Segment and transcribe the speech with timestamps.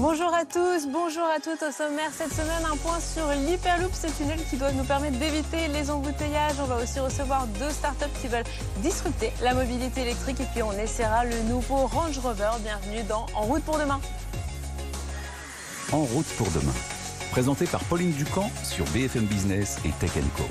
[0.00, 1.62] Bonjour à tous, bonjour à toutes.
[1.62, 5.68] Au sommaire cette semaine, un point sur l'Hyperloop, ce tunnel qui doit nous permettre d'éviter
[5.68, 6.54] les embouteillages.
[6.58, 10.72] On va aussi recevoir deux startups qui veulent disrupter la mobilité électrique et puis on
[10.72, 12.52] essaiera le nouveau Range Rover.
[12.62, 14.00] Bienvenue dans En route pour demain.
[15.92, 16.74] En route pour demain.
[17.30, 20.44] Présenté par Pauline Ducamp sur BFM Business et Tech Co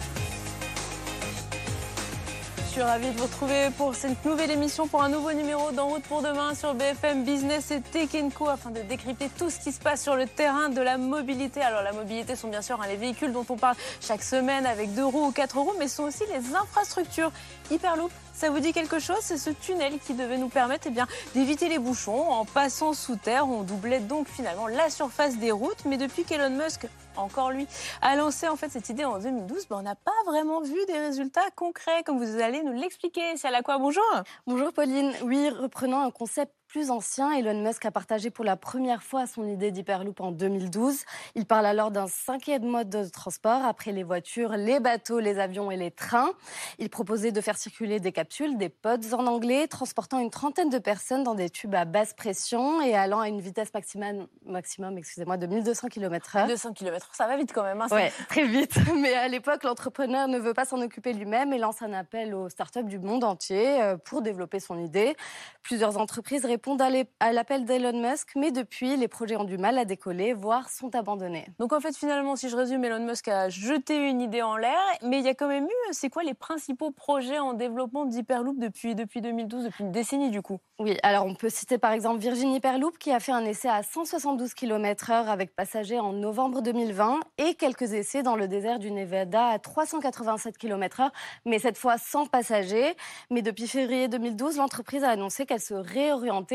[2.80, 6.04] suis ravie de vous retrouver pour cette nouvelle émission, pour un nouveau numéro d'En route
[6.04, 9.82] pour demain sur BFM Business et Tech Co afin de décrypter tout ce qui se
[9.82, 11.62] passe sur le terrain de la mobilité.
[11.62, 14.94] Alors la mobilité sont bien sûr hein, les véhicules dont on parle chaque semaine avec
[14.94, 17.34] deux roues ou quatre roues, mais ce sont aussi les infrastructures.
[17.70, 21.68] Hyperloop, ça vous dit quelque chose C'est ce tunnel qui devait nous permettre eh d'éviter
[21.68, 23.50] les bouchons en passant sous terre.
[23.50, 25.84] On doublait donc finalement la surface des routes.
[25.84, 27.68] Mais depuis qu'Elon Musk encore lui,
[28.02, 30.98] a lancé en fait cette idée en 2012, ben, on n'a pas vraiment vu des
[30.98, 33.36] résultats concrets, comme vous allez nous l'expliquer.
[33.36, 34.04] C'est à la quoi Bonjour.
[34.48, 35.12] Bonjour Pauline.
[35.24, 39.48] Oui, reprenant un concept plus ancien, Elon Musk a partagé pour la première fois son
[39.48, 41.04] idée d'Hyperloop en 2012.
[41.34, 45.72] Il parle alors d'un cinquième mode de transport après les voitures, les bateaux, les avions
[45.72, 46.30] et les trains.
[46.78, 50.78] Il proposait de faire circuler des capsules, des pods en anglais, transportant une trentaine de
[50.78, 55.38] personnes dans des tubes à basse pression et allant à une vitesse maximum, maximum excusez-moi,
[55.38, 56.48] de 1200 km/h.
[56.48, 57.82] 200 km, ça va vite quand même.
[57.82, 58.76] Hein, ouais, très vite.
[58.96, 62.48] Mais à l'époque, l'entrepreneur ne veut pas s'en occuper lui-même et lance un appel aux
[62.48, 65.16] startups du monde entier euh, pour développer son idée.
[65.64, 66.82] Plusieurs entreprises répondent répondent
[67.22, 70.94] à l'appel d'Elon Musk, mais depuis, les projets ont du mal à décoller, voire sont
[70.94, 71.46] abandonnés.
[71.58, 74.78] Donc en fait, finalement, si je résume, Elon Musk a jeté une idée en l'air,
[75.02, 78.60] mais il y a quand même eu, c'est quoi les principaux projets en développement d'Hyperloop
[78.60, 80.60] depuis, depuis 2012, depuis une décennie du coup?
[80.80, 83.82] Oui, alors on peut citer par exemple Virgin Hyperloop qui a fait un essai à
[83.82, 89.48] 172 km/h avec passagers en novembre 2020 et quelques essais dans le désert du Nevada
[89.48, 91.10] à 387 km/h,
[91.46, 92.96] mais cette fois sans passagers.
[93.30, 95.74] Mais depuis février 2012, l'entreprise a annoncé qu'elle se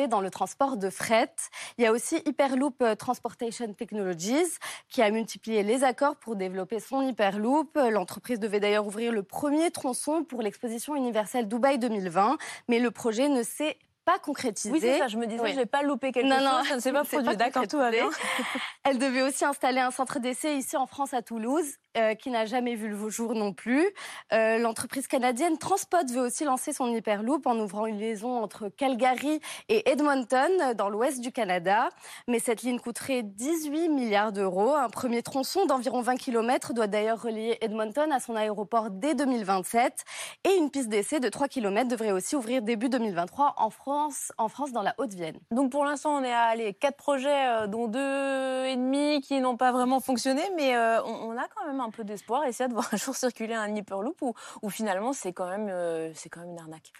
[0.09, 1.35] dans le transport de fret.
[1.79, 6.81] Il y a aussi Hyperloop euh, Transportation Technologies qui a multiplié les accords pour développer
[6.81, 7.79] son Hyperloop.
[7.91, 12.37] L'entreprise devait d'ailleurs ouvrir le premier tronçon pour l'exposition universelle Dubaï 2020,
[12.69, 14.71] mais le projet ne s'est pas concrétisé.
[14.71, 16.77] Oui, c'est ça, je me disais, je n'ai pas loupé quelque non, chose, non, ça
[16.77, 17.37] ne s'est pas produit.
[17.37, 18.11] D'accord, tout va bien.
[18.85, 21.79] Elle devait aussi installer un centre d'essai ici en France à Toulouse.
[21.97, 23.87] Euh, qui n'a jamais vu le jour non plus.
[24.33, 29.41] Euh, l'entreprise canadienne Transpod veut aussi lancer son Hyperloop en ouvrant une liaison entre Calgary
[29.69, 31.91] et Edmonton dans l'ouest du Canada.
[32.27, 34.75] Mais cette ligne coûterait 18 milliards d'euros.
[34.75, 40.05] Un premier tronçon d'environ 20 km doit d'ailleurs relier Edmonton à son aéroport dès 2027.
[40.43, 44.49] Et une piste d'essai de 3 km devrait aussi ouvrir début 2023 en France, en
[44.49, 45.39] France dans la Haute-Vienne.
[45.53, 49.41] Donc pour l'instant, on est à allez, quatre projets, euh, dont deux et demi qui
[49.41, 52.89] n'ont pas vraiment fonctionné, mais on, on a quand même peu d'espoir, essayer de voir
[52.93, 56.51] un jour circuler un Hyperloop ou, ou finalement c'est quand, même, euh, c'est quand même
[56.51, 56.93] une arnaque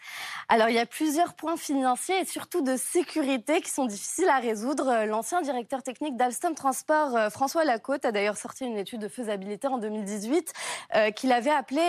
[0.49, 4.39] Alors il y a plusieurs points financiers et surtout de sécurité qui sont difficiles à
[4.39, 5.05] résoudre.
[5.07, 9.69] L'ancien directeur technique d'Alstom Transport, euh, François Lacôte, a d'ailleurs sorti une étude de faisabilité
[9.69, 10.53] en 2018
[10.95, 11.81] euh, qu'il avait appelée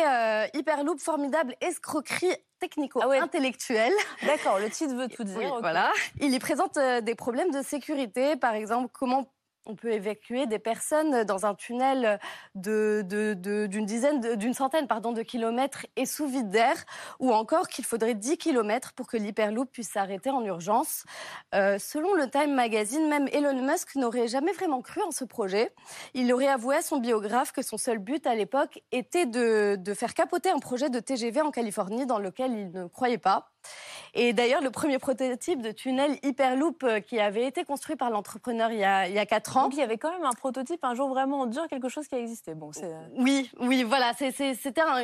[0.53, 3.93] Hyperloop formidable escroquerie technico-intellectuelle.
[4.21, 5.57] Ah D'accord, le titre veut tout dire.
[5.59, 5.91] Voilà.
[6.21, 9.27] Il y présente des problèmes de sécurité, par exemple comment
[9.65, 12.19] on peut évacuer des personnes dans un tunnel
[12.53, 16.75] d'une dizaine, d'une centaine pardon, de kilomètres et sous vide d'air,
[17.19, 21.03] ou encore qu'il faudrait 10 kilomètres pour que l'hyperloop puisse s'arrêter en urgence.
[21.53, 25.73] Euh, selon le Time Magazine, même Elon Musk n'aurait jamais vraiment cru en ce projet.
[26.13, 30.13] Il aurait avoué à son biographe que son seul but à l'époque était de faire
[30.13, 33.54] capoter un projet de TGV en Californie dans lequel il ne croyait pas.
[34.13, 38.71] Et d'ailleurs, le premier prototype de tunnel Hyperloop euh, qui avait été construit par l'entrepreneur
[38.71, 39.63] il, y a, il 4 ans.
[39.63, 42.15] Donc il y avait quand même un prototype un jour vraiment dur, quelque chose qui
[42.15, 42.55] a existé.
[42.55, 44.55] Bon, euh, oui, oui, voilà, c'était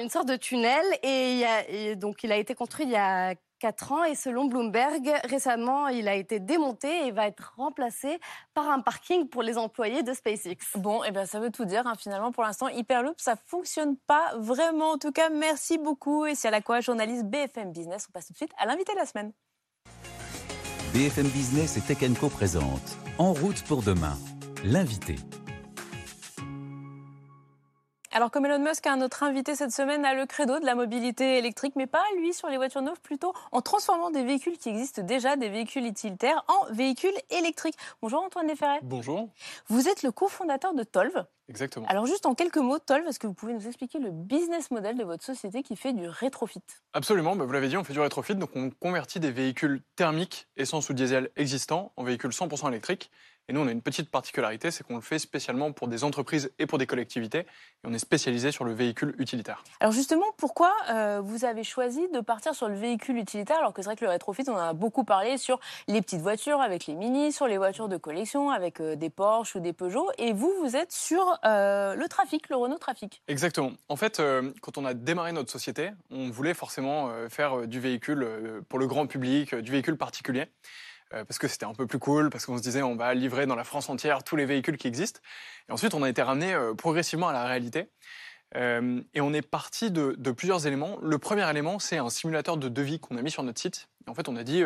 [0.02, 3.92] une sorte de tunnel et, et donc il a été construit il y a 4
[3.92, 8.20] ans et selon Bloomberg, récemment, il a été démonté et va être remplacé
[8.56, 10.58] par un parking pour les employés de SpaceX.
[10.78, 11.86] Bon, et eh bien ça veut tout dire.
[11.86, 11.94] Hein.
[11.96, 14.94] Finalement, pour l'instant, Hyperloop, ça fonctionne pas vraiment.
[14.94, 16.26] En tout cas, merci beaucoup.
[16.26, 18.08] Et c'est à la quoi journaliste BFM Business.
[18.10, 19.32] On passe tout de suite à l'invité de la semaine.
[20.94, 24.18] BFM Business et Tech Co présente En route pour demain,
[24.66, 25.18] l'invité.
[28.14, 30.76] Alors, comme Elon Musk a un autre invité cette semaine a le credo de la
[30.76, 34.68] mobilité électrique, mais pas lui sur les voitures neuves, plutôt en transformant des véhicules qui
[34.68, 37.78] existent déjà, des véhicules utilitaires, en véhicules électriques.
[38.02, 38.80] Bonjour Antoine Desferret.
[38.84, 39.30] Bonjour.
[39.70, 41.26] Vous êtes le cofondateur de Tolv.
[41.48, 41.86] Exactement.
[41.88, 44.98] Alors juste en quelques mots, Tolv, est-ce que vous pouvez nous expliquer le business model
[44.98, 46.62] de votre société qui fait du rétrofit?
[46.92, 50.48] Absolument, bah, vous l'avez dit, on fait du rétrofit, donc on convertit des véhicules thermiques,
[50.58, 53.10] essence ou diesel existants, en véhicules 100% électriques.
[53.48, 56.52] Et nous, on a une petite particularité, c'est qu'on le fait spécialement pour des entreprises
[56.60, 57.40] et pour des collectivités.
[57.40, 59.64] Et on est spécialisé sur le véhicule utilitaire.
[59.80, 63.82] Alors justement, pourquoi euh, vous avez choisi de partir sur le véhicule utilitaire alors que
[63.82, 66.86] c'est vrai que le rétrofit, on en a beaucoup parlé sur les petites voitures avec
[66.86, 70.10] les Mini, sur les voitures de collection avec euh, des Porsche ou des Peugeot.
[70.18, 73.22] Et vous, vous êtes sur euh, le trafic, le Renault Trafic.
[73.28, 73.74] Exactement.
[73.90, 74.22] En fait,
[74.62, 78.26] quand on a démarré notre société, on voulait forcément faire du véhicule
[78.70, 80.48] pour le grand public, du véhicule particulier.
[81.14, 83.46] Euh, parce que c'était un peu plus cool, parce qu'on se disait on va livrer
[83.46, 85.20] dans la France entière tous les véhicules qui existent.
[85.70, 87.90] Et ensuite, on a été ramené euh, progressivement à la réalité.
[88.56, 90.98] Euh, et on est parti de, plusieurs éléments.
[91.02, 93.88] Le premier élément, c'est un simulateur de devis qu'on a mis sur notre site.
[94.08, 94.64] En fait, on a dit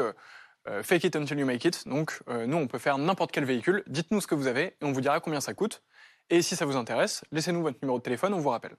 [0.82, 1.88] fake it until you make it.
[1.88, 3.84] Donc, nous, on peut faire n'importe quel véhicule.
[3.86, 5.84] Dites-nous ce que vous avez et on vous dira combien ça coûte.
[6.32, 8.76] Et si ça vous intéresse, laissez-nous votre numéro de téléphone, on vous rappelle.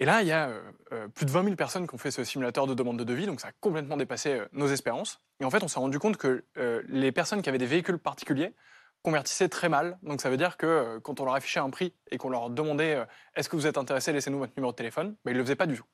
[0.00, 0.60] Et là, il y a euh,
[0.92, 3.26] euh, plus de 20 000 personnes qui ont fait ce simulateur de demande de devis,
[3.26, 5.20] donc ça a complètement dépassé euh, nos espérances.
[5.40, 6.44] Et en fait, on s'est rendu compte que
[6.88, 8.54] les personnes qui avaient des véhicules particuliers
[9.02, 9.98] convertissaient très mal.
[10.02, 13.06] Donc ça veut dire que quand on leur affichait un prix et qu'on leur demandait
[13.36, 15.54] est-ce que vous êtes intéressé, laissez-nous votre numéro de téléphone, ben, ils ne le faisaient
[15.54, 15.84] pas du tout.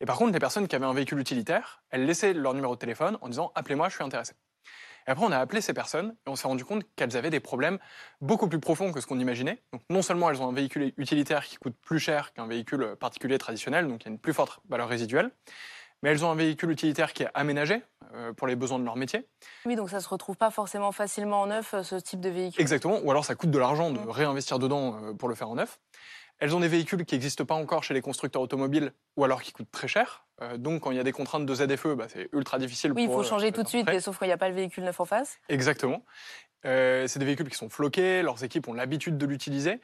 [0.00, 2.78] Et par contre, les personnes qui avaient un véhicule utilitaire, elles laissaient leur numéro de
[2.78, 4.34] téléphone en disant appelez-moi, je suis intéressé.
[5.06, 7.40] Et après, on a appelé ces personnes et on s'est rendu compte qu'elles avaient des
[7.40, 7.78] problèmes
[8.20, 9.62] beaucoup plus profonds que ce qu'on imaginait.
[9.72, 13.38] Donc, non seulement elles ont un véhicule utilitaire qui coûte plus cher qu'un véhicule particulier
[13.38, 15.30] traditionnel, donc il y a une plus forte valeur résiduelle,
[16.02, 17.82] mais elles ont un véhicule utilitaire qui est aménagé
[18.14, 19.26] euh, pour les besoins de leur métier.
[19.66, 22.28] Oui, donc ça ne se retrouve pas forcément facilement en neuf, euh, ce type de
[22.28, 22.60] véhicule.
[22.60, 24.10] Exactement, ou alors ça coûte de l'argent de mmh.
[24.10, 25.78] réinvestir dedans euh, pour le faire en neuf.
[26.38, 29.52] Elles ont des véhicules qui n'existent pas encore chez les constructeurs automobiles ou alors qui
[29.52, 30.26] coûtent très cher.
[30.42, 32.92] Euh, donc, quand il y a des contraintes de ZFE, bah, c'est ultra difficile.
[32.92, 34.98] Oui, il faut changer tout de suite, sauf qu'il n'y a pas le véhicule neuf
[35.00, 35.38] en face.
[35.48, 36.04] Exactement.
[36.66, 39.80] Euh, c'est des véhicules qui sont floqués, leurs équipes ont l'habitude de l'utiliser.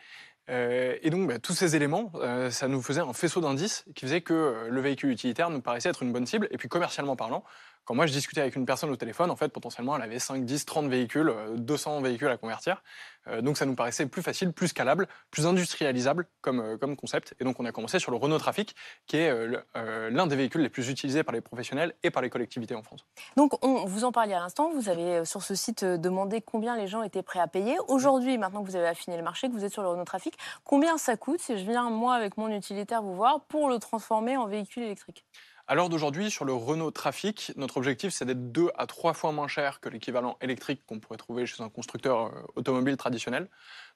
[0.49, 2.11] Euh, et donc, bah, tous ces éléments,
[2.50, 6.02] ça nous faisait un faisceau d'indices qui faisait que le véhicule utilitaire nous paraissait être
[6.02, 6.49] une bonne cible.
[6.50, 7.44] Et puis, commercialement parlant,
[7.85, 10.44] quand moi je discutais avec une personne au téléphone, en fait, potentiellement, elle avait 5,
[10.44, 12.82] 10, 30 véhicules, 200 véhicules à convertir.
[13.29, 17.35] Euh, donc ça nous paraissait plus facile, plus scalable, plus industrialisable comme, euh, comme concept.
[17.41, 18.75] Et donc on a commencé sur le Renault Trafic,
[19.06, 22.31] qui est euh, l'un des véhicules les plus utilisés par les professionnels et par les
[22.31, 23.05] collectivités en France.
[23.37, 26.87] Donc on, vous en parliez à l'instant, vous avez sur ce site demandé combien les
[26.87, 27.76] gens étaient prêts à payer.
[27.88, 30.37] Aujourd'hui, maintenant que vous avez affiné le marché, que vous êtes sur le Renault Trafic,
[30.65, 34.37] combien ça coûte si je viens moi avec mon utilitaire vous voir pour le transformer
[34.37, 35.25] en véhicule électrique?
[35.67, 39.33] À l'heure d'aujourd'hui, sur le Renault Trafic, notre objectif, c'est d'être deux à trois fois
[39.33, 43.49] moins cher que l'équivalent électrique qu'on pourrait trouver chez un constructeur euh, automobile traditionnel.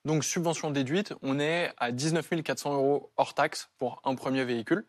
[0.04, 4.86] Donc, subvention déduite, on est à 19 400 euros hors taxe pour un premier véhicule.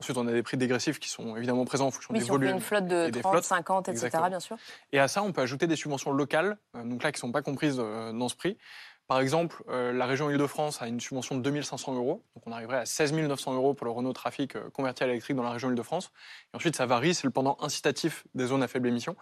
[0.00, 2.50] Ensuite, on a des prix dégressifs qui sont évidemment présents en fonction des volumes.
[2.50, 4.56] une flotte de 30, 50, etc., bien sûr.
[4.92, 7.32] Et à ça, on peut ajouter des subventions locales, euh, donc là, qui ne sont
[7.32, 8.58] pas comprises euh, dans ce prix.
[9.06, 12.78] Par exemple, euh, la région Île-de-France a une subvention de 2500 euros, donc on arriverait
[12.78, 15.68] à 16 900 euros pour le Renault Trafic euh, converti à l'électrique dans la région
[15.68, 16.10] Île-de-France.
[16.52, 19.14] Et ensuite, ça varie, c'est le pendant incitatif des zones à faible émission.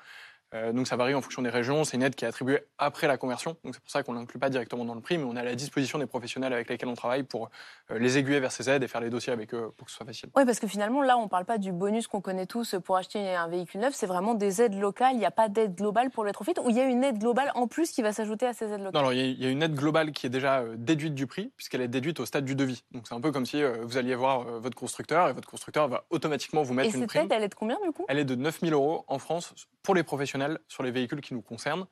[0.55, 1.85] Euh, donc ça varie en fonction des régions.
[1.85, 3.57] C'est une aide qui est attribuée après la conversion.
[3.65, 5.45] Donc c'est pour ça qu'on l'inclut pas directement dans le prix, mais on est à
[5.45, 7.51] la disposition des professionnels avec lesquels on travaille pour
[7.91, 9.97] euh, les aiguiller vers ces aides et faire les dossiers avec eux pour que ce
[9.97, 10.31] soit facile.
[10.37, 12.97] Oui, parce que finalement là, on ne parle pas du bonus qu'on connaît tous pour
[12.97, 13.95] acheter un véhicule neuf.
[13.95, 15.15] C'est vraiment des aides locales.
[15.15, 17.19] Il n'y a pas d'aide globale pour le Trofit ou il y a une aide
[17.19, 18.93] globale en plus qui va s'ajouter à ces aides locales?
[18.93, 21.51] Non, alors il y, a une aide globale qui est déjà euh, déduite du prix
[21.57, 22.85] puisqu'elle est déduite au stade du devis.
[22.93, 26.05] Donc c'est un peu comme si vous alliez voir votre constructeur et votre constructeur va
[26.11, 27.23] automatiquement vous mettre une prime.
[27.23, 28.05] Et cette aide, elle est de combien du coup?
[28.09, 31.35] Elle est de 9 000 euros en France pour les professionnels sur les véhicules qui
[31.35, 31.87] nous concernent.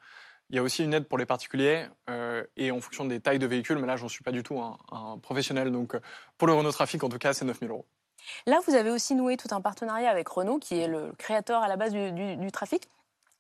[0.51, 3.39] Il y a aussi une aide pour les particuliers euh, et en fonction des tailles
[3.39, 5.71] de véhicules, mais là, j'en suis pas du tout un, professionnel.
[5.71, 6.01] Donc, euh,
[6.39, 7.87] pour le Renault Trafic, en tout cas, c'est 9 000 euros.
[8.47, 11.69] Là, vous avez aussi noué tout un partenariat avec Renault, qui est le créateur à
[11.69, 12.89] la base du, trafic.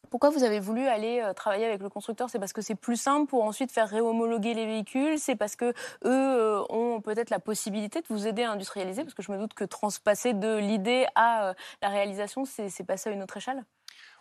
[0.09, 2.31] Pourquoi vous avez voulu aller euh, travailler avec le constructeur?
[2.31, 5.19] C'est parce que c'est plus simple pour ensuite faire réhomologuer les véhicules?
[5.19, 5.75] C'est parce que
[6.05, 9.03] eux ont peut-être la possibilité de vous aider à industrialiser?
[9.03, 13.13] Parce que je me doute que transpasser de l'idée à la réalisation, c'est passer à
[13.13, 13.65] une autre échelle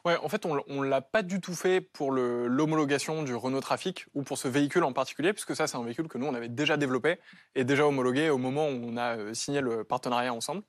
[0.06, 4.06] Ouais, en fait, on ne l'a pas du tout fait pour l'homologation du Renault Trafic
[4.14, 6.48] ou pour ce véhicule en particulier, puisque ça, c'est un véhicule que nous, on avait
[6.48, 7.20] déjà développé
[7.56, 10.64] et déjà homologué au moment où on a euh, signé le partenariat ensemble.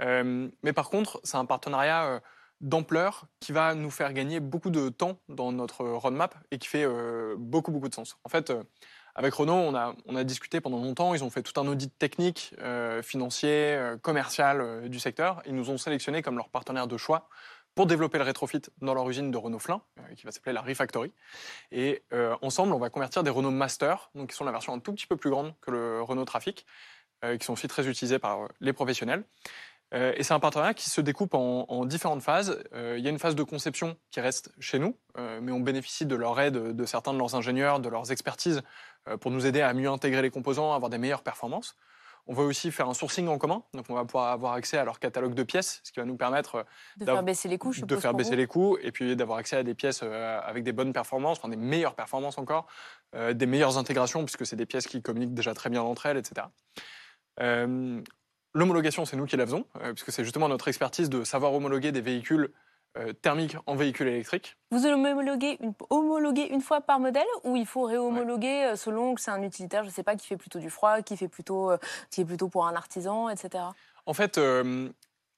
[0.00, 2.20] Euh, mais par contre, c'est un partenariat euh,
[2.60, 6.86] d'ampleur qui va nous faire gagner beaucoup de temps dans notre roadmap et qui fait
[7.38, 8.18] beaucoup, beaucoup de sens.
[8.22, 8.52] En fait,
[9.14, 11.14] avec Renault, on a, discuté pendant longtemps.
[11.14, 12.54] Ils ont fait tout un audit technique,
[13.02, 15.40] financier, commercial du secteur.
[15.46, 17.30] Ils nous ont sélectionné comme leur partenaire de choix
[17.80, 20.60] pour développer le rétrofit dans leur usine de Renault Flin, euh, qui va s'appeler la
[20.60, 21.14] Refactory.
[21.72, 24.80] Et euh, ensemble, on va convertir des Renault Master, donc qui sont la version un
[24.80, 26.66] tout petit peu plus grande que le Renault Trafic,
[27.24, 29.24] euh, qui sont aussi très utilisés par les professionnels.
[29.92, 32.62] et c'est un partenariat qui se découpe en, différentes phases.
[32.74, 34.94] il y a une phase de conception qui reste chez nous,
[35.40, 38.62] mais on bénéficie de leur aide, de certains de leurs ingénieurs, de leurs expertises,
[39.20, 41.76] pour nous aider à mieux intégrer les composants, à avoir des meilleures performances.
[42.26, 44.84] On va aussi faire un sourcing en commun, donc on va pouvoir avoir accès à
[44.84, 46.64] leur catalogue de pièces, ce qui va nous permettre
[46.96, 48.36] De d'av- faire baisser les coûts, je de faire baisser vous.
[48.36, 51.48] les coûts et puis d'avoir accès à des pièces euh, avec des bonnes performances, enfin
[51.48, 52.66] des meilleures performances encore,
[53.16, 56.16] euh, des meilleures intégrations puisque c'est des pièces qui communiquent déjà très bien entre elles,
[56.18, 56.46] etc.
[57.40, 58.00] Euh,
[58.52, 61.92] L'homologation, c'est nous qui la faisons, euh, puisque c'est justement notre expertise de savoir homologuer
[61.92, 62.52] des véhicules
[62.98, 64.56] euh, thermiques en véhicules électriques.
[64.70, 69.20] Vous homologuez une, homologuez une fois par modèle ou il faut réhomologuer euh, selon que
[69.20, 71.70] c'est un utilitaire, je ne sais pas, qui fait plutôt du froid, qui, fait plutôt,
[71.70, 71.78] euh,
[72.10, 73.64] qui est plutôt pour un artisan, etc.
[74.06, 74.88] En fait, euh,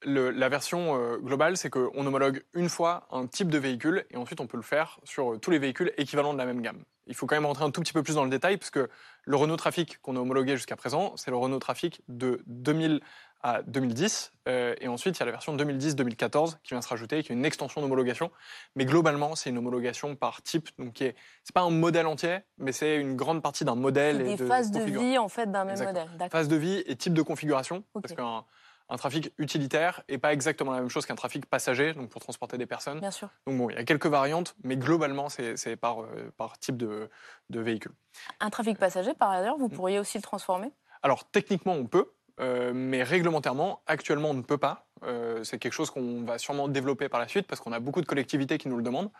[0.02, 4.16] le- la version euh, globale, c'est qu'on homologue une fois un type de véhicule et
[4.16, 6.82] ensuite on peut le faire sur tous les véhicules équivalents de la même gamme.
[7.08, 8.88] Il faut quand même rentrer un tout petit peu plus dans le détail parce que
[9.24, 13.00] le Renault Trafic qu'on a homologué jusqu'à présent, c'est le Renault Trafic de 2000
[13.42, 17.22] à 2010 euh, et ensuite il y a la version 2010-2014 qui vient se rajouter,
[17.22, 18.30] qui est une extension d'homologation.
[18.76, 22.38] Mais globalement, c'est une homologation par type, donc qui est, c'est pas un modèle entier,
[22.58, 25.50] mais c'est une grande partie d'un modèle et Des de phases de vie en fait
[25.50, 26.06] d'un même Exactement.
[26.12, 26.30] modèle.
[26.30, 27.84] Phase de vie et type de configuration.
[28.00, 28.44] Parce qu'un
[28.88, 32.58] un trafic utilitaire n'est pas exactement la même chose qu'un trafic passager, donc pour transporter
[32.58, 33.00] des personnes.
[33.00, 33.30] Bien sûr.
[33.46, 36.76] Donc bon, il y a quelques variantes, mais globalement, c'est c'est par, euh, par type
[36.76, 37.08] de,
[37.48, 37.92] de véhicule.
[38.40, 39.60] Un trafic passager, par ailleurs, Mm.
[39.62, 40.72] vous pourriez aussi le transformer?
[41.02, 44.86] Alors techniquement, on peut, euh, mais réglementairement, actuellement, on ne peut pas.
[45.04, 48.00] Euh, c'est quelque chose qu'on va sûrement développer par la suite parce qu'on a beaucoup
[48.00, 49.10] de collectivités qui nous le demandent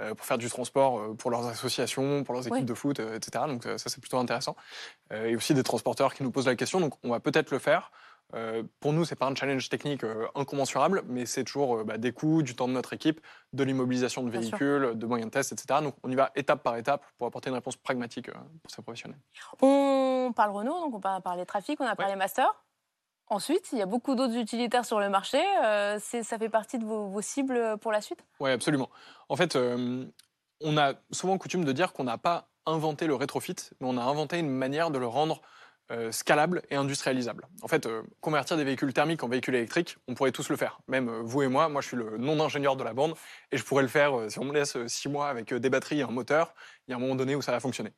[0.00, 3.44] euh, pour faire du transport pour leurs associations, pour leurs équipes de foot, etc.
[3.48, 4.56] Donc ça, c'est plutôt intéressant.
[5.12, 6.80] Et aussi des transporteurs qui nous posent la question.
[6.80, 7.90] Donc on va peut-être le faire.
[8.80, 10.02] Pour nous, c'est pas un challenge technique
[10.34, 13.20] incommensurable, mais c'est toujours bah, des coûts, du temps de notre équipe,
[13.54, 15.80] de l'immobilisation de véhicules, de moyens de test, etc.
[15.82, 19.18] Donc on y va étape par étape pour apporter une réponse pragmatique pour ces professionnels.
[19.62, 22.54] On parle Renault, donc on a parlé trafic, on a parlé master.
[23.30, 25.38] Ensuite, il y a beaucoup d'autres utilitaires sur le marché.
[25.62, 28.24] Euh, ça fait partie de vos, cibles pour la suite?
[28.40, 28.88] Oui, absolument.
[29.28, 30.06] En fait, euh,
[30.62, 34.02] on a souvent coutume de dire qu'on n'a pas inventé le rétrofit, mais on a
[34.02, 35.42] inventé une manière de le rendre
[35.90, 37.46] euh, scalable et industrialisable.
[37.62, 37.86] En fait,
[38.20, 40.80] convertir des véhicules thermiques en véhicules électriques, on pourrait tous le faire.
[40.88, 43.14] Même vous et moi, moi je suis le non-ingénieur de la bande,
[43.52, 46.02] et je pourrais le faire si on me laisse six mois avec des batteries et
[46.02, 46.54] un moteur,
[46.86, 47.92] il y a un moment donné où ça va fonctionner.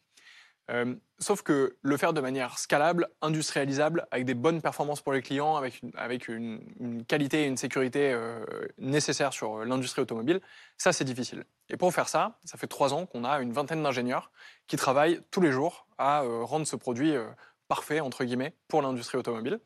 [0.70, 5.22] Euh, sauf que le faire de manière scalable, industrialisable, avec des bonnes performances pour les
[5.22, 8.44] clients, avec une, qualité et une sécurité euh,
[8.78, 10.40] nécessaires sur euh, l'industrie automobile,
[10.78, 11.44] ça c'est difficile.
[11.68, 14.32] Et pour faire ça, ça fait trois ans qu'on a une vingtaine d'ingénieurs
[14.66, 17.14] qui travaillent tous les jours à euh, rendre ce produit
[17.68, 19.60] parfait, entre guillemets, pour l'industrie automobile.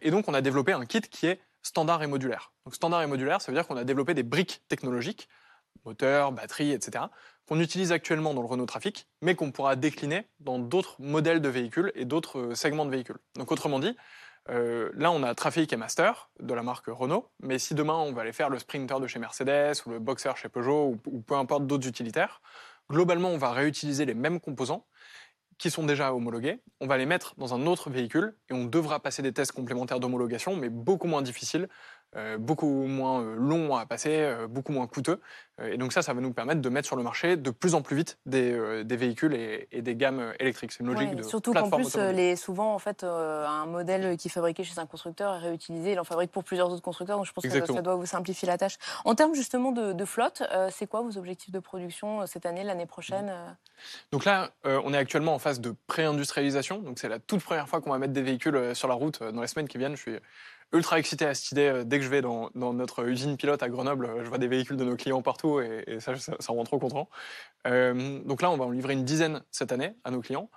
[0.00, 2.52] Et donc on a développé un kit qui est standard et modulaire.
[2.64, 5.28] Donc standard et modulaire, ça veut dire qu'on a développé des briques technologiques,
[5.84, 7.04] moteur, batterie, etc.,
[7.46, 11.48] qu'on utilise actuellement dans le Renault Trafic, mais qu'on pourra décliner dans d'autres modèles de
[11.48, 13.18] véhicules et d'autres euh, segments de véhicules.
[13.36, 13.96] Donc autrement dit,
[14.48, 18.12] euh, là on a Trafic et Master de la marque Renault, mais si demain on
[18.12, 21.20] va aller faire le Sprinter de chez Mercedes ou le Boxer chez Peugeot ou, ou
[21.20, 22.40] peu importe d'autres utilitaires,
[22.90, 24.86] globalement on va réutiliser les mêmes composants
[25.58, 29.00] qui sont déjà homologués, on va les mettre dans un autre véhicule et on devra
[29.00, 31.68] passer des tests complémentaires d'homologation, mais beaucoup moins difficiles,
[32.38, 35.20] beaucoup moins euh, longs à passer, euh, beaucoup moins coûteux.
[35.60, 37.74] Euh, et donc ça, ça va nous permettre de mettre sur le marché de plus
[37.74, 40.72] en plus vite des, euh, des véhicules et, et des gammes euh, électriques.
[40.72, 43.66] C'est une logique Ouais, de Surtout qu'en plus, euh, les, souvent, en fait, euh, un
[43.66, 45.92] modèle qui est fabriqué chez un constructeur est réutilisé.
[45.92, 47.16] Il en fabrique pour plusieurs autres constructeurs.
[47.16, 48.76] Donc je pense que ça, doit vous simplifier la tâche.
[49.04, 52.46] En termes justement de, de flotte, euh, c'est quoi vos objectifs de production euh, cette
[52.46, 53.50] année, l'année prochaine euh?
[54.12, 56.78] Donc là, euh, on est actuellement en phase de pré-industrialisation.
[56.78, 59.20] Donc c'est la toute première fois qu'on va mettre des véhicules euh, sur la route
[59.22, 59.96] euh, dans les semaines qui viennent.
[59.96, 60.16] Je suis
[60.72, 61.68] ultra excité à cette idée.
[61.68, 64.38] Euh, Dès que je vais dans, dans notre usine pilote à Grenoble, euh, je vois
[64.38, 67.08] des véhicules de nos clients partout et, et ça, ça, ça rend trop content.
[67.66, 70.50] Euh, donc là, on va en livrer une dizaine cette année à nos clients,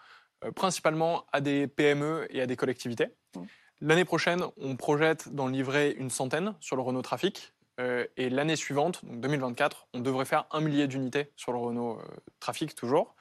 [0.43, 3.07] euh, principalement à des PME et à des collectivités.
[3.35, 3.41] Mmh.
[3.81, 7.53] L'année prochaine, on projette d'en livrer une centaine sur le Renault Trafic.
[7.79, 12.01] Euh, et l'année suivante, donc 2024, on devrait faire un millier d'unités sur le Renault
[12.41, 13.15] Trafic toujours.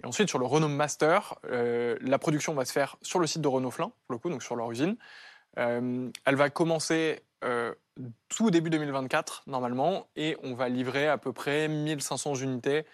[0.00, 3.48] Et ensuite, sur le Renault Master, la production va se faire sur le site de
[3.48, 4.96] Renault Flin, pour le coup, donc sur leur usine.
[5.58, 7.74] Euh, elle va commencer euh,
[8.28, 12.84] tout début 2024, normalement, et on va livrer à peu près 1500 unités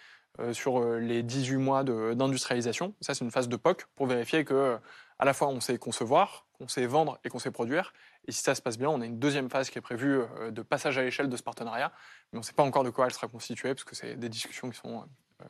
[0.41, 2.95] euh, sur les 18 mois d'industrialisation.
[3.01, 4.79] Ça, c'est une phase de POC pour vérifier que,
[5.19, 7.93] à la fois, on sait concevoir, qu'on sait vendre et qu'on sait produire.
[8.27, 10.63] Et si ça se passe bien, on a une deuxième phase qui est prévue de
[10.63, 11.93] passage à l'échelle de ce partenariat,
[12.33, 14.29] mais on ne sait pas encore de quoi elle sera constituée, parce que c'est des
[14.29, 15.05] discussions qui sont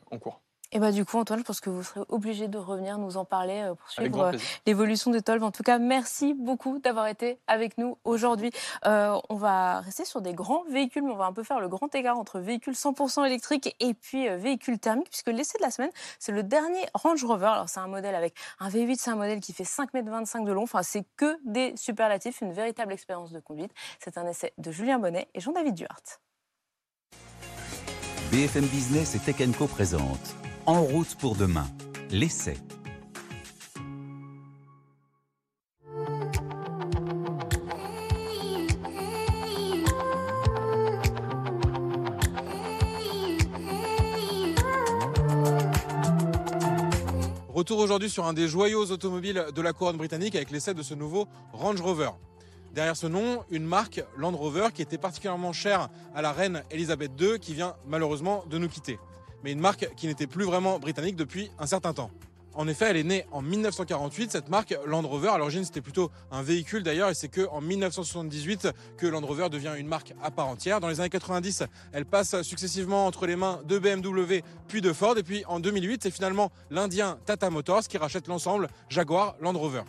[0.09, 0.41] en cours.
[0.75, 3.25] Et bah du coup, Antoine, je pense que vous serez obligé de revenir nous en
[3.25, 5.43] parler euh, pour suivre euh, l'évolution de Tolv.
[5.43, 8.49] En tout cas, merci beaucoup d'avoir été avec nous aujourd'hui.
[8.87, 11.69] Euh, on va rester sur des grands véhicules, mais on va un peu faire le
[11.69, 15.69] grand écart entre véhicules 100% électriques et puis euh, véhicules thermiques, puisque l'essai de la
[15.69, 17.51] semaine, c'est le dernier Range Rover.
[17.53, 20.51] Alors, c'est un modèle avec un V8, c'est un modèle qui fait 5,25 m de
[20.53, 20.63] long.
[20.63, 23.71] Enfin, c'est que des superlatifs, une véritable expérience de conduite.
[23.99, 26.19] C'est un essai de Julien Bonnet et Jean-David Duhart.
[28.31, 31.67] BFM Business et Tech Co présente en route pour demain,
[32.09, 32.55] l'essai.
[47.49, 50.93] Retour aujourd'hui sur un des joyaux automobiles de la couronne britannique avec l'essai de ce
[50.93, 52.11] nouveau Range Rover.
[52.73, 57.11] Derrière ce nom, une marque Land Rover qui était particulièrement chère à la reine Elisabeth
[57.19, 58.97] II qui vient malheureusement de nous quitter.
[59.43, 62.11] Mais une marque qui n'était plus vraiment britannique depuis un certain temps.
[62.55, 65.29] En effet, elle est née en 1948, cette marque Land Rover.
[65.29, 69.49] À l'origine, c'était plutôt un véhicule d'ailleurs, et c'est que en 1978 que Land Rover
[69.49, 70.79] devient une marque à part entière.
[70.79, 75.17] Dans les années 90, elle passe successivement entre les mains de BMW puis de Ford.
[75.17, 79.83] Et puis en 2008, c'est finalement l'Indien Tata Motors qui rachète l'ensemble Jaguar Land Rover.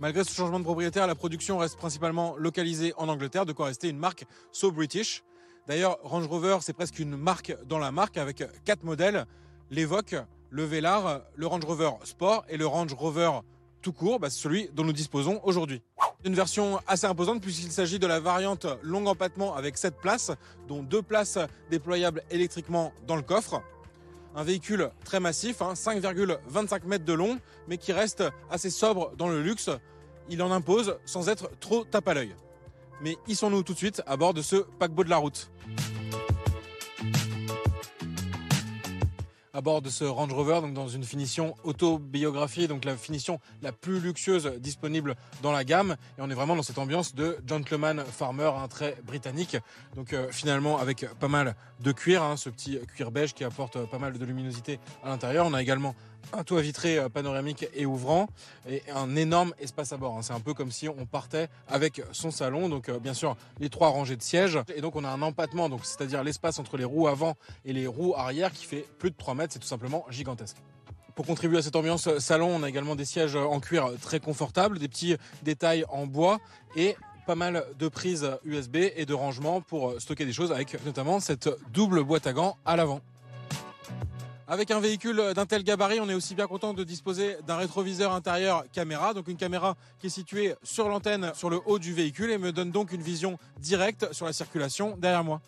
[0.00, 3.88] Malgré ce changement de propriétaire, la production reste principalement localisée en Angleterre, de quoi rester
[3.88, 5.22] une marque so British.
[5.70, 9.24] D'ailleurs, Range Rover, c'est presque une marque dans la marque avec quatre modèles
[9.70, 10.16] l'Evoque,
[10.50, 13.30] le Velar, le Range Rover Sport et le Range Rover
[13.80, 15.80] tout court, bah, c'est celui dont nous disposons aujourd'hui.
[16.24, 20.32] Une version assez imposante puisqu'il s'agit de la variante long empattement avec 7 places,
[20.66, 21.38] dont 2 places
[21.70, 23.62] déployables électriquement dans le coffre.
[24.34, 29.28] Un véhicule très massif, 5,25 hein, mètres de long, mais qui reste assez sobre dans
[29.28, 29.70] le luxe.
[30.30, 32.34] Il en impose sans être trop tape à l'œil.
[33.02, 35.50] Mais y sont-nous tout de suite à bord de ce paquebot de la route
[39.52, 43.72] à bord de ce Range Rover, donc dans une finition autobiographie, donc la finition la
[43.72, 45.96] plus luxueuse disponible dans la gamme.
[46.18, 49.56] Et on est vraiment dans cette ambiance de gentleman farmer, un très britannique.
[49.96, 53.78] Donc euh, finalement avec pas mal de cuir, hein, ce petit cuir beige qui apporte
[53.90, 55.46] pas mal de luminosité à l'intérieur.
[55.46, 55.94] On a également
[56.32, 58.28] un toit vitré euh, panoramique et ouvrant
[58.68, 60.16] et un énorme espace à bord.
[60.16, 60.22] Hein.
[60.22, 62.68] C'est un peu comme si on partait avec son salon.
[62.68, 65.68] Donc euh, bien sûr les trois rangées de sièges et donc on a un empattement,
[65.82, 69.34] c'est-à-dire l'espace entre les roues avant et les roues arrière qui fait plus de 3
[69.34, 69.52] mètres.
[69.52, 70.56] C'est tout simplement gigantesque.
[71.14, 74.78] Pour contribuer à cette ambiance salon, on a également des sièges en cuir très confortables,
[74.78, 76.38] des petits détails en bois
[76.76, 76.96] et
[77.26, 81.50] pas mal de prises USB et de rangement pour stocker des choses avec notamment cette
[81.72, 83.00] double boîte à gants à l'avant.
[84.50, 88.12] Avec un véhicule d'un tel gabarit, on est aussi bien content de disposer d'un rétroviseur
[88.12, 92.32] intérieur caméra, donc une caméra qui est située sur l'antenne sur le haut du véhicule
[92.32, 95.40] et me donne donc une vision directe sur la circulation derrière moi.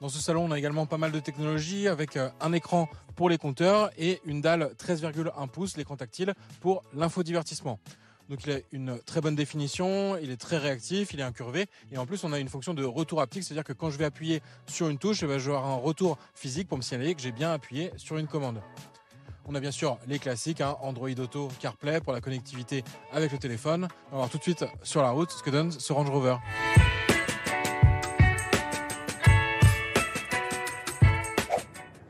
[0.00, 3.28] Dans ce salon, on a également pas mal de technologies avec euh, un écran pour
[3.28, 6.32] les compteurs et une dalle 13,1 pouces, l'écran tactile,
[6.62, 7.78] pour l'infodivertissement.
[8.30, 11.98] Donc il a une très bonne définition, il est très réactif, il est incurvé et
[11.98, 14.40] en plus on a une fonction de retour haptique, c'est-à-dire que quand je vais appuyer
[14.68, 17.20] sur une touche, eh ben, je vais avoir un retour physique pour me signaler que
[17.20, 18.62] j'ai bien appuyé sur une commande.
[19.46, 23.38] On a bien sûr les classiques, hein, Android Auto, CarPlay pour la connectivité avec le
[23.38, 23.88] téléphone.
[24.08, 26.36] On va voir tout de suite sur la route ce que donne ce Range Rover.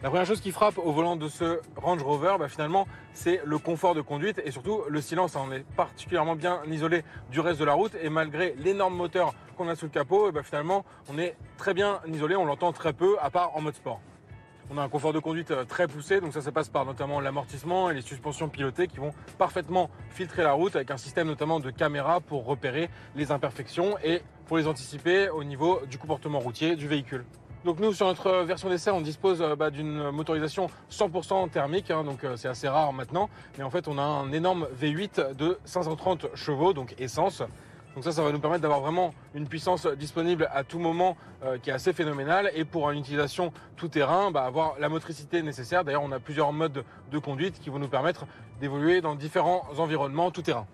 [0.03, 3.59] La première chose qui frappe au volant de ce Range Rover, bah, finalement, c'est le
[3.59, 5.37] confort de conduite et surtout le silence.
[5.37, 9.69] On est particulièrement bien isolé du reste de la route et malgré l'énorme moteur qu'on
[9.69, 12.35] a sous le capot, bah, finalement, on est très bien isolé.
[12.35, 14.01] On l'entend très peu, à part en mode sport.
[14.71, 17.21] On a un confort de conduite euh, très poussé, donc ça, ça passe par notamment
[17.21, 21.61] l'amortissement et les suspensions pilotées qui vont parfaitement filtrer la route avec un système notamment
[21.61, 26.75] de caméra pour repérer les imperfections et pour les anticiper au niveau du comportement routier
[26.75, 27.27] du véhicule.
[27.63, 32.05] Donc nous, sur notre version d'essai, on dispose euh, bah, d'une motorisation 100% thermique, hein,
[32.05, 33.29] donc euh, c'est assez rare maintenant.
[33.59, 37.43] Mais en fait, on a un énorme V8 de 530 chevaux, donc essence.
[37.95, 41.59] Donc ça, ça va nous permettre d'avoir vraiment une puissance disponible à tout moment euh,
[41.59, 42.51] qui est assez phénoménale.
[42.55, 45.85] Et pour une utilisation tout terrain, bah, avoir la motricité nécessaire.
[45.85, 48.25] D'ailleurs, on a plusieurs modes de conduite qui vont nous permettre
[48.59, 50.67] d'évoluer dans différents environnements tout terrain.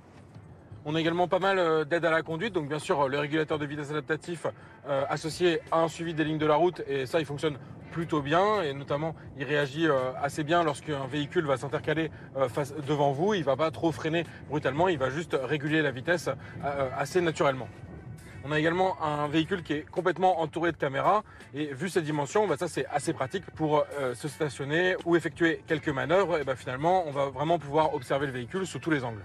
[0.88, 3.59] On a également pas mal euh, d'aide à la conduite, donc bien sûr le régulateur
[3.59, 4.46] de vitesse adaptatif
[4.88, 7.59] euh, associé à un suivi des lignes de la route, et ça il fonctionne
[7.90, 12.12] plutôt bien, et notamment il réagit euh, assez bien lorsqu'un véhicule va s'intercaler
[12.87, 16.31] devant vous, il va pas trop freiner brutalement, il va juste réguler la vitesse
[16.96, 17.68] assez naturellement.
[18.44, 22.46] On a également un véhicule qui est complètement entouré de caméras et vu ses dimensions,
[22.46, 26.38] bah, ça c'est assez pratique pour se stationner ou effectuer quelques manœuvres.
[26.38, 29.22] Et bah, finalement, on va vraiment pouvoir observer le véhicule sous tous les angles.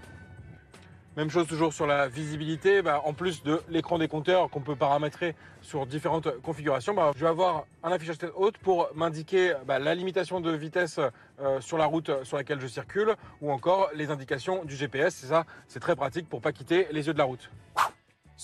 [1.14, 4.76] Même chose toujours sur la visibilité, bah, en plus de l'écran des compteurs qu'on peut
[4.76, 9.78] paramétrer sur différentes configurations, bah, je vais avoir un affichage tête haute pour m'indiquer bah,
[9.78, 10.98] la limitation de vitesse
[11.40, 15.14] euh, sur la route sur laquelle je circule ou encore les indications du GPS.
[15.16, 17.50] C'est ça, c'est très pratique pour pas quitter les yeux de la route.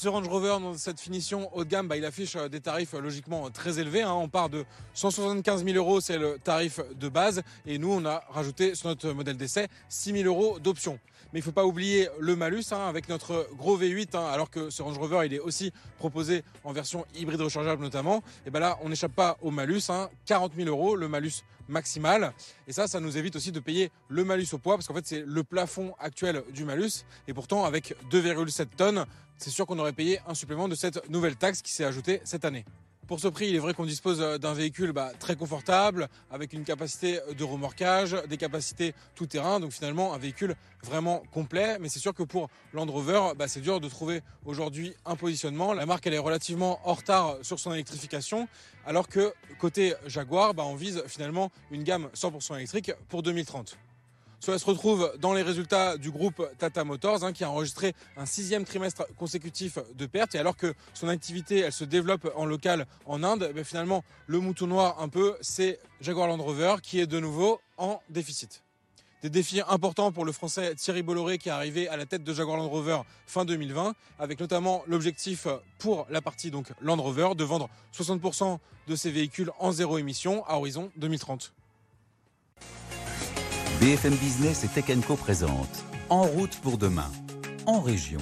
[0.00, 2.94] Ce Range Rover, dans cette finition haut de gamme, bah, il affiche euh, des tarifs
[2.94, 4.02] euh, logiquement euh, très élevés.
[4.02, 4.12] Hein.
[4.12, 7.42] On part de 175 000 euros, c'est le tarif de base.
[7.66, 11.00] Et nous, on a rajouté sur notre modèle d'essai 6 000 euros d'options.
[11.32, 14.50] Mais il ne faut pas oublier le malus hein, avec notre gros V8, hein, alors
[14.50, 18.22] que ce Range Rover, il est aussi proposé en version hybride rechargeable notamment.
[18.46, 19.90] Et ben là, on n'échappe pas au malus,
[20.26, 22.32] 40 000 euros, le malus maximal.
[22.66, 25.06] Et ça, ça nous évite aussi de payer le malus au poids, parce qu'en fait,
[25.06, 27.04] c'est le plafond actuel du malus.
[27.26, 29.04] Et pourtant, avec 2,7 tonnes,
[29.36, 32.44] c'est sûr qu'on aurait payé un supplément de cette nouvelle taxe qui s'est ajoutée cette
[32.44, 32.64] année.
[33.08, 36.62] Pour ce prix, il est vrai qu'on dispose d'un véhicule bah, très confortable, avec une
[36.62, 41.78] capacité de remorquage, des capacités tout-terrain, donc finalement un véhicule vraiment complet.
[41.80, 45.72] Mais c'est sûr que pour Land Rover, bah, c'est dur de trouver aujourd'hui un positionnement.
[45.72, 48.46] La marque, elle est relativement en retard sur son électrification,
[48.84, 53.78] alors que côté Jaguar, bah, on vise finalement une gamme 100% électrique pour 2030.
[54.40, 58.24] Cela se retrouve dans les résultats du groupe Tata Motors, hein, qui a enregistré un
[58.24, 60.34] sixième trimestre consécutif de pertes.
[60.36, 64.68] Et alors que son activité, se développe en local en Inde, ben finalement, le mouton
[64.68, 68.62] noir un peu, c'est Jaguar Land Rover qui est de nouveau en déficit.
[69.22, 72.32] Des défis importants pour le français Thierry Bolloré qui est arrivé à la tête de
[72.32, 75.48] Jaguar Land Rover fin 2020, avec notamment l'objectif
[75.80, 80.44] pour la partie donc Land Rover de vendre 60% de ses véhicules en zéro émission
[80.46, 81.52] à horizon 2030.
[83.80, 87.08] BFM Business et Tech Co présente En route pour demain,
[87.64, 88.18] en région.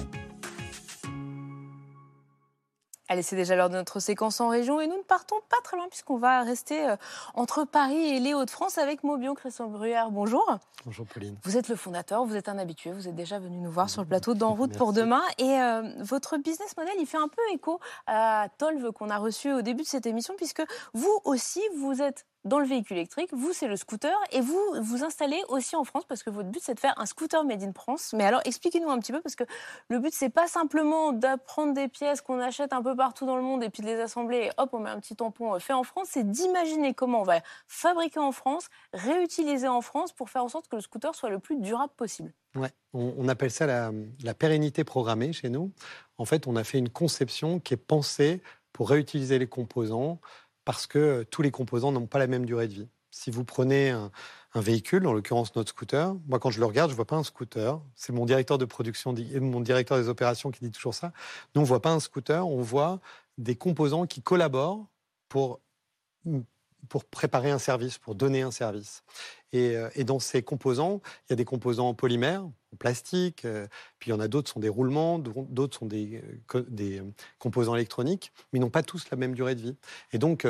[3.09, 5.75] Allez, c'est déjà l'heure de notre séquence en région et nous ne partons pas très
[5.75, 6.95] loin puisqu'on va rester euh,
[7.33, 9.33] entre Paris et les Hauts-de-France avec Mobion.
[9.33, 10.45] Christian Bruyère, bonjour.
[10.85, 11.37] Bonjour Pauline.
[11.43, 14.03] Vous êtes le fondateur, vous êtes un habitué, vous êtes déjà venu nous voir sur
[14.03, 17.41] le plateau d'En route pour demain et euh, votre business model, il fait un peu
[17.51, 20.61] écho à Tolve qu'on a reçu au début de cette émission puisque
[20.93, 25.03] vous aussi, vous êtes dans le véhicule électrique, vous c'est le scooter et vous vous
[25.03, 27.73] installez aussi en France parce que votre but c'est de faire un scooter made in
[27.73, 28.13] France.
[28.15, 29.43] Mais alors expliquez-nous un petit peu parce que
[29.89, 33.41] le but c'est pas simplement d'apprendre des pièces qu'on achète un peu partout dans le
[33.41, 35.73] monde et puis de les assembler et hop on met un petit tampon euh, fait
[35.73, 40.43] en France, c'est d'imaginer comment on va fabriquer en France, réutiliser en France pour faire
[40.43, 42.33] en sorte que le scooter soit le plus durable possible.
[42.55, 43.91] Ouais, on, appelle ça la,
[44.23, 45.71] la pérennité programmée chez nous.
[46.17, 48.41] En fait, on a fait une conception qui est pensée
[48.73, 50.19] pour réutiliser les composants,
[50.67, 52.87] parce que tous les composants n'ont pas la même durée de vie.
[53.09, 54.11] Si vous prenez un,
[54.53, 57.79] véhicule, en l'occurrence notre scooter, moi quand je le regarde, je vois pas un scooter.
[57.95, 61.13] C'est mon directeur de production, mon directeur des opérations qui dit toujours ça.
[61.55, 62.99] Nous on voit pas un scooter, on voit
[63.37, 64.85] des composants qui collaborent
[65.29, 65.61] pour
[66.89, 69.03] pour préparer un service, pour donner un service.
[69.53, 73.67] Euh, et, dans ces composants, il y a des composants en polymère, en plastique, euh,
[73.99, 76.21] puis il y en a d'autres sont des roulements, d'autres sont des,
[76.55, 77.01] euh, des
[77.39, 79.75] composants électroniques, mais ils n'ont pas tous la même durée de vie.
[80.11, 80.47] Et donc,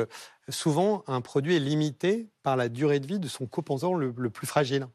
[0.48, 4.46] souvent, un produit est limité par la durée de vie de son composant le plus
[4.46, 4.88] fragile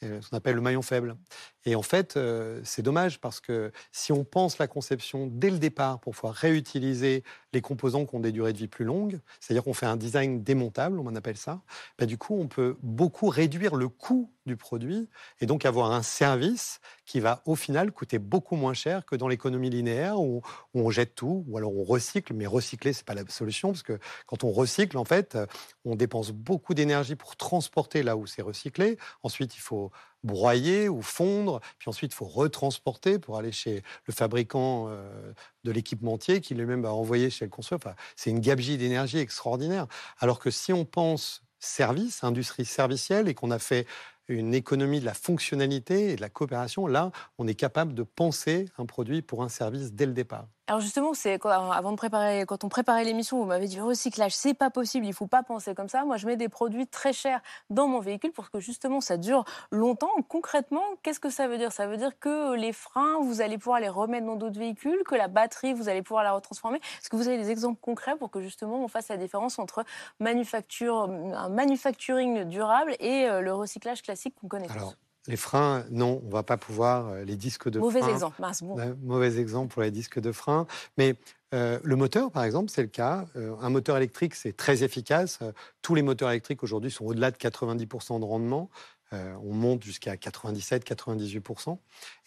[0.00, 1.16] ce qu'on appelle le maillon faible.
[1.64, 5.58] Et en fait, euh, c'est dommage parce que si on pense la conception dès le
[5.58, 9.64] départ pour pouvoir réutiliser les composants qui ont des durées de vie plus longues, c'est-à-dire
[9.64, 11.62] qu'on fait un design démontable, on appelle ça,
[11.98, 15.08] bah, du coup, on peut beaucoup réduire le coût du produit
[15.40, 19.28] et donc avoir un service qui va au final coûter beaucoup moins cher que dans
[19.28, 20.42] l'économie linéaire où,
[20.74, 23.98] on jette tout ou alors on recycle, mais recycler c'est pas la solution parce que
[24.26, 25.38] quand on recycle en fait,
[25.84, 28.98] on dépense beaucoup d'énergie pour transporter là où c'est recyclé.
[29.22, 29.90] Ensuite, il faut
[30.22, 35.32] broyer ou fondre, puis ensuite il faut retransporter pour aller chez le fabricant euh,
[35.64, 37.92] de l'équipementier qui lui-même va envoyer chez le constructeur.
[37.92, 39.86] Enfin, c'est une gabegie d'énergie extraordinaire.
[40.18, 43.86] Alors que si on pense service, industrie servicielle, et qu'on a fait
[44.28, 48.66] une économie de la fonctionnalité et de la coopération, là, on est capable de penser
[48.78, 50.48] un produit pour un service dès le départ.
[50.68, 54.52] Alors justement, c'est avant de préparer, quand on préparait l'émission, vous m'avez dit recyclage, c'est
[54.52, 56.04] pas possible, il faut pas penser comme ça.
[56.04, 59.44] Moi, je mets des produits très chers dans mon véhicule pour que justement ça dure
[59.70, 60.10] longtemps.
[60.28, 61.70] Concrètement, qu'est-ce que ça veut dire?
[61.70, 65.14] Ça veut dire que les freins, vous allez pouvoir les remettre dans d'autres véhicules, que
[65.14, 66.78] la batterie, vous allez pouvoir la retransformer.
[66.78, 69.84] Est-ce que vous avez des exemples concrets pour que justement on fasse la différence entre
[70.18, 74.96] un manufacturing durable et euh, le recyclage classique qu'on connaît tous?
[75.28, 77.08] Les freins, non, on va pas pouvoir.
[77.08, 78.12] Euh, les disques de mauvais frein.
[78.12, 78.96] Exemple, bon.
[79.02, 80.66] mauvais exemple pour les disques de frein.
[80.98, 81.16] Mais
[81.54, 83.26] euh, le moteur, par exemple, c'est le cas.
[83.36, 85.40] Euh, un moteur électrique, c'est très efficace.
[85.82, 88.70] tous les moteurs électriques aujourd'hui sont au-delà de 90% de rendement.
[89.12, 91.78] on monte jusqu'à 97-98%.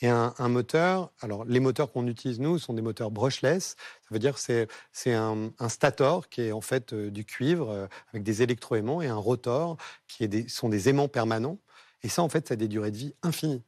[0.01, 3.75] Et un, moteur, alors les moteurs qu'on utilise nous sont des moteurs brushless.
[4.01, 8.23] Ça veut dire que c'est un, un, stator qui est en fait du cuivre avec
[8.23, 11.59] des électroaimants et un rotor qui est des, sont des aimants permanents.
[12.03, 13.63] Et ça, en fait, ça a des durées de vie infinies.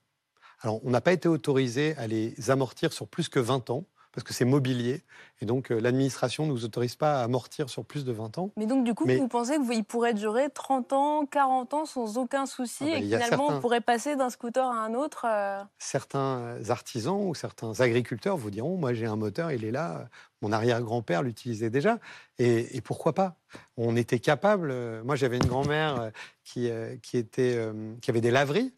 [0.61, 4.23] Alors, on n'a pas été autorisé à les amortir sur plus que 20 ans, parce
[4.25, 5.03] que c'est mobilier.
[5.41, 8.51] Et donc, euh, l'administration ne nous autorise pas à amortir sur plus de 20 ans.
[8.57, 12.45] Mais donc, du coup, vous pensez qu'il pourrait durer 30 ans, 40 ans sans aucun
[12.45, 16.57] souci ah ben, et finalement, on pourrait passer d'un scooter à un autre euh Certains
[16.69, 20.07] artisans ou certains agriculteurs vous diront Moi, j'ai un moteur, il est là.
[20.41, 21.99] Mon arrière-grand-père l'utilisait déjà.
[22.39, 23.35] Et, pourquoi pas?
[23.77, 24.71] On était capable.
[24.71, 26.11] Euh, moi, j'avais une grand-mère
[26.43, 26.69] qui,
[27.01, 27.57] qui, était,
[28.01, 28.73] qui avait des laveries.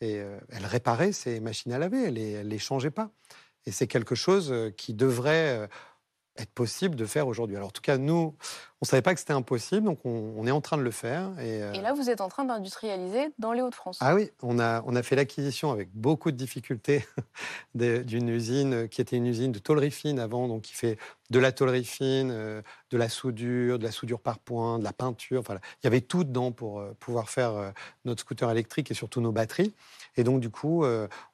[0.00, 3.10] Et elle réparait ses machines à laver, elle ne les changeait pas.
[3.66, 5.66] Et c'est quelque chose euh, qui devrait euh,
[6.38, 7.56] être possible de faire aujourd'hui.
[7.56, 8.34] Alors en tout cas, nous,
[8.80, 11.32] on ne savait pas que c'était impossible, donc on, est en train de le faire.
[11.38, 13.98] Euh, et, là, vous êtes en train d'industrialiser dans les Hauts-de-France.
[14.00, 17.04] Ah oui, on a, on a fait l'acquisition avec beaucoup de difficultés
[17.74, 20.96] d'une usine qui était une usine de tôlerie fine avant, donc qui fait
[21.30, 24.92] de la tôlerie fine, euh, de la soudure, de la soudure par point, de la
[24.92, 25.40] peinture.
[25.40, 27.72] Enfin, il y avait tout dedans pour euh, pouvoir faire
[28.04, 29.74] notre scooter électrique et surtout nos batteries.
[30.18, 30.84] Et donc, du coup,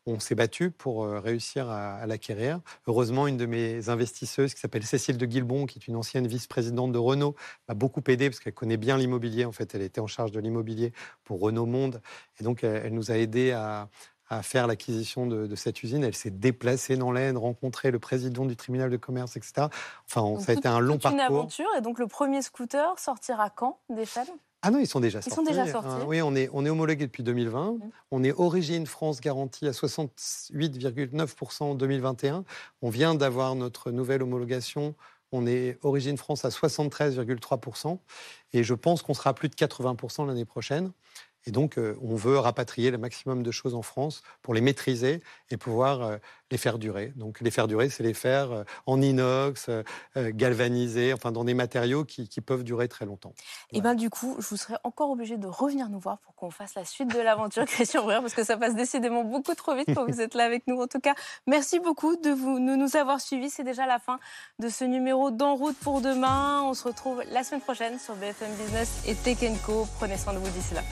[0.07, 2.61] on s'est battu pour réussir à, à l'acquérir.
[2.87, 6.93] Heureusement, une de mes investisseuses qui s'appelle Cécile de Guilbon, qui est une ancienne vice-présidente
[6.93, 7.35] de Renault,
[7.69, 9.45] m'a beaucoup aidé parce qu'elle connaît bien l'immobilier.
[9.45, 10.93] En fait, elle était en charge de l'immobilier
[11.25, 12.01] pour Renault Monde.
[12.41, 13.89] Et donc, elle, nous a aidé à,
[14.43, 16.03] faire l'acquisition de, cette usine.
[16.03, 19.69] Elle s'est déplacée dans l'Aisne, rencontré le président du tribunal de commerce, etc.
[20.07, 21.21] Enfin, ça a été un long parcours.
[21.21, 21.69] une aventure.
[21.79, 24.27] Et donc, le premier scooter sortira quand d'échelle
[24.67, 25.31] ah non, ils sont déjà sortis.
[25.31, 25.89] Ils sont déjà sortis.
[25.91, 27.73] Ah oui, on est, on est homologué depuis 2020.
[27.73, 27.79] Mmh.
[28.11, 32.45] On est Origine France garantie à 68,9% en 2021.
[32.83, 34.95] On vient d'avoir notre nouvelle homologation
[35.35, 37.99] on est Origine France à 73,3%.
[38.53, 40.93] Et je pense qu'on sera à plus de 80% l'année prochaine.
[41.47, 45.23] Et donc, euh, on veut rapatrier le maximum de choses en France pour les maîtriser
[45.51, 46.17] et pouvoir euh,
[46.55, 47.13] les faire durer.
[47.17, 49.69] Donc, les faire durer, c'est les faire euh, en inox,
[50.17, 53.35] galvanisés, enfin, dans des matériaux qui, peuvent durer très longtemps.
[53.73, 56.51] Et bien, du coup, je vous serais encore obligé de revenir nous voir pour qu'on
[56.51, 59.89] fasse la suite de l'aventure Christian Bruyère, parce que ça passe décidément beaucoup trop vite
[59.93, 60.81] quand vous êtes là avec nous.
[60.81, 61.15] En tout cas,
[61.49, 63.51] merci beaucoup de, vous, de nous avoir suivis.
[63.51, 64.21] C'est déjà la fin
[64.61, 66.63] de ce numéro d'En route pour demain.
[66.63, 69.87] On se retrouve la semaine prochaine sur BFM Business et Tech Co.
[69.99, 70.83] Prenez soin de vous d'ici là.